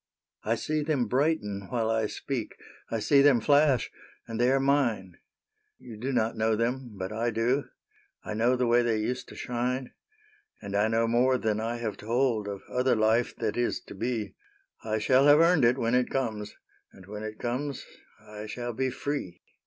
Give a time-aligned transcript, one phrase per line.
[0.51, 2.55] •"I see them brighten while I speak,
[2.89, 3.91] I see them flash,—
[4.27, 5.19] and they are mine I
[5.77, 7.65] You do not know them, but I do:
[8.23, 9.91] I know the way they used to shine.
[10.61, 13.55] 152 SAINTE NITOUCHE'' And I know more than I have told Of other life that
[13.55, 14.33] is to be:
[14.83, 16.55] I shall have earned it when it comes,
[16.91, 17.85] And when it comes
[18.27, 19.43] I shall be free.